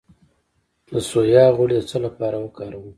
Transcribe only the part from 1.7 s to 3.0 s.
د څه لپاره وکاروم؟